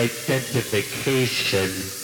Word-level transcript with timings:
identification. 0.00 1.99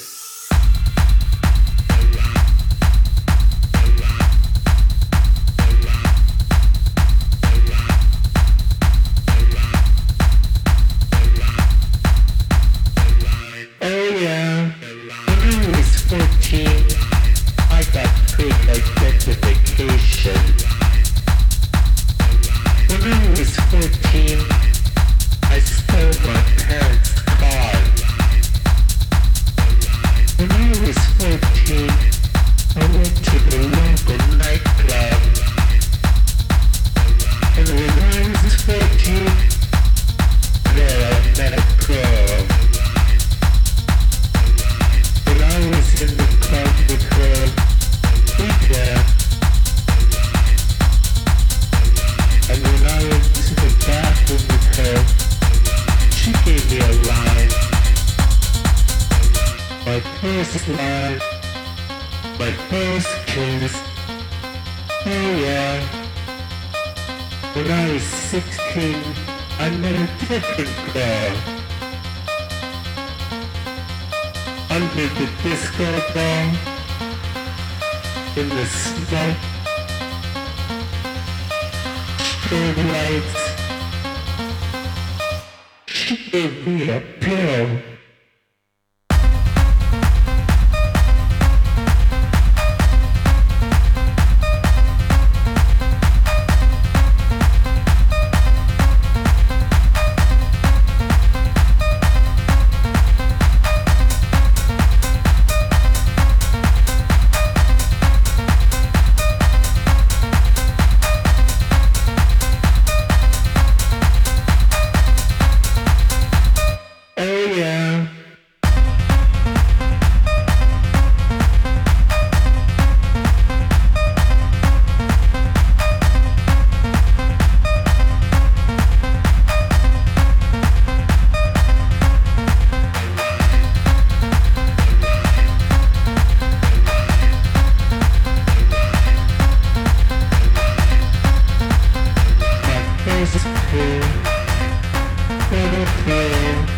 Yeah. 146.06 146.75